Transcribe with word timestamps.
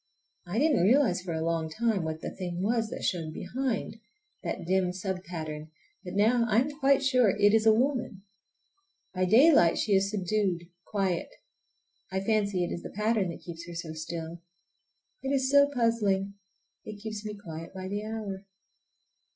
I 0.47 0.57
didn't 0.57 0.81
realize 0.81 1.21
for 1.21 1.35
a 1.35 1.45
long 1.45 1.69
time 1.69 2.01
what 2.03 2.21
the 2.21 2.31
thing 2.35 2.63
was 2.63 2.89
that 2.89 3.03
showed 3.03 3.33
behind,—that 3.33 4.65
dim 4.65 4.93
sub 4.93 5.23
pattern,—but 5.25 6.15
now 6.15 6.47
I 6.49 6.59
am 6.61 6.71
quite 6.79 7.03
sure 7.03 7.29
it 7.29 7.53
is 7.53 7.67
a 7.67 7.71
woman. 7.71 8.23
By 9.13 9.25
daylight 9.25 9.77
she 9.77 9.93
is 9.93 10.09
subdued, 10.09 10.63
quiet. 10.87 11.29
I 12.11 12.19
fancy 12.19 12.63
it 12.63 12.71
is 12.71 12.81
the 12.81 12.89
pattern 12.89 13.29
that 13.29 13.43
keeps 13.43 13.67
her 13.67 13.75
so 13.75 13.93
still. 13.93 14.41
It 15.21 15.29
is 15.29 15.51
so 15.51 15.69
puzzling. 15.71 16.33
It 16.83 16.95
keeps 16.99 17.23
me 17.23 17.35
quiet 17.35 17.71
by 17.75 17.87
the 17.87 18.03
hour. 18.03 18.47